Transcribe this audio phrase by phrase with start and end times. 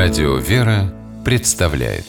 [0.00, 2.06] Радио «Вера» представляет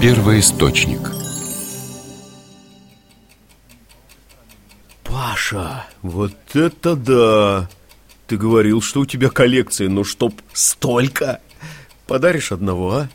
[0.00, 1.00] Первый источник
[5.04, 7.68] Паша, вот это да!
[8.26, 11.42] Ты говорил, что у тебя коллекция, но чтоб столько!
[12.06, 13.08] Подаришь одного, а?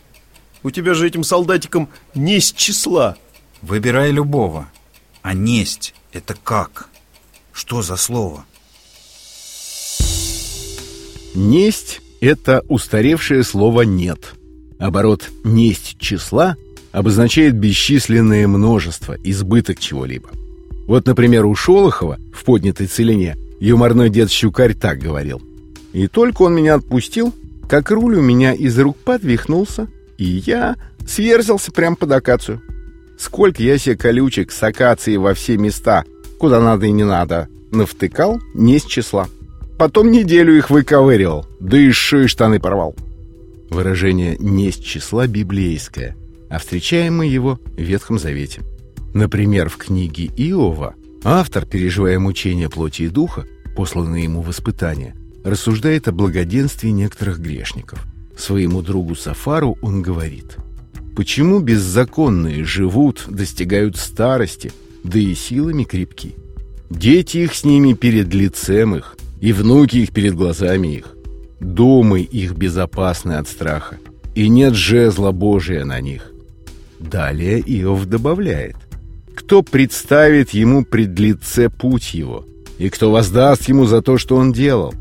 [0.61, 3.17] У тебя же этим солдатикам несть числа
[3.63, 4.69] Выбирай любого
[5.23, 6.89] А несть— это как?
[7.53, 8.45] Что за слово?
[11.33, 14.33] Несть– это устаревшее слово «нет».
[14.79, 16.57] Оборот «несть числа»
[16.91, 20.29] обозначает бесчисленное множество, избыток чего-либо.
[20.87, 25.41] Вот, например, у Шолохова в «Поднятой целине» юморной дед Щукарь так говорил.
[25.93, 27.33] «И только он меня отпустил,
[27.69, 29.87] как руль у меня из рук подвихнулся,
[30.17, 30.75] и я
[31.07, 32.61] сверзился прямо под акацию.
[33.17, 36.03] Сколько я себе колючек с акацией во все места,
[36.39, 39.29] куда надо и не надо, навтыкал не с числа.
[39.81, 42.95] Потом неделю их выковыривал, да и шеи штаны порвал».
[43.71, 46.15] Выражение «не с числа» библейское,
[46.51, 48.61] а встречаем его в Ветхом Завете.
[49.15, 56.07] Например, в книге Иова автор, переживая мучения плоти и духа, посланные ему в испытание, рассуждает
[56.07, 58.05] о благоденствии некоторых грешников.
[58.37, 60.57] Своему другу Сафару он говорит
[61.15, 64.71] «Почему беззаконные живут, достигают старости,
[65.03, 66.35] да и силами крепки?
[66.91, 71.15] Дети их с ними перед лицем их, и внуки их перед глазами их.
[71.59, 73.97] Думы их безопасны от страха,
[74.35, 76.31] и нет жезла Божия на них».
[76.99, 78.75] Далее Иов добавляет
[79.35, 82.45] «Кто представит ему пред лице путь его,
[82.77, 84.93] и кто воздаст ему за то, что он делал?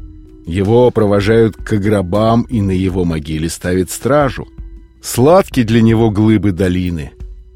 [0.47, 4.49] Его провожают к гробам, и на его могиле ставит стражу.
[5.03, 7.13] Сладки для него глыбы долины,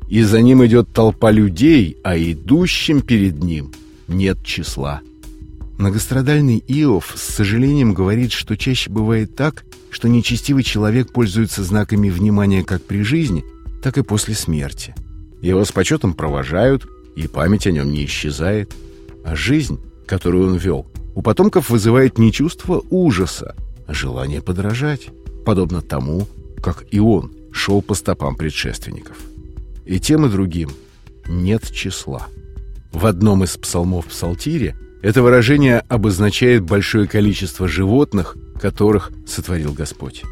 [0.08, 3.72] и за ним идет толпа людей, а идущим перед ним
[4.08, 5.00] нет числа.
[5.78, 12.62] Многострадальный Иов с сожалением говорит, что чаще бывает так, что нечестивый человек пользуется знаками внимания
[12.62, 13.44] как при жизни,
[13.82, 14.94] так и после смерти.
[15.43, 18.75] Его с почетом провожают, и память о нем не исчезает.
[19.25, 23.56] А жизнь, которую он вел, у потомков вызывает не чувство ужаса,
[23.87, 25.09] а желание подражать,
[25.44, 26.27] подобно тому,
[26.62, 29.16] как и он шел по стопам предшественников.
[29.84, 30.71] И тем и другим
[31.27, 32.28] нет числа.
[32.93, 40.22] В одном из псалмов Псалтире это выражение обозначает большое количество животных, которых сотворил Господь.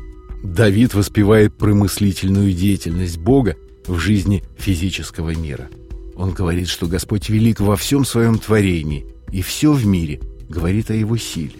[0.43, 3.55] Давид воспевает промыслительную деятельность Бога
[3.87, 5.69] в жизни физического мира.
[6.16, 10.94] Он говорит, что Господь велик во всем своем творении, и все в мире говорит о
[10.94, 11.53] его силе.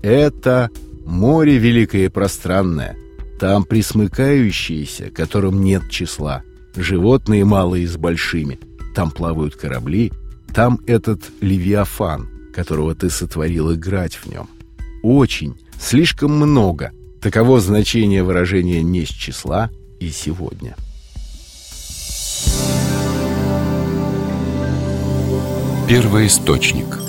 [0.00, 0.70] Это
[1.04, 2.96] море великое и пространное,
[3.38, 6.42] там присмыкающиеся, которым нет числа,
[6.74, 8.58] животные малые с большими,
[8.94, 10.14] там плавают корабли,
[10.54, 14.48] там этот Левиафан, которого ты сотворил играть в нем.
[15.02, 16.92] Очень, слишком много.
[17.20, 19.70] Таково значение выражения «не с числа»
[20.00, 20.76] и «сегодня».
[25.88, 27.03] Первый источник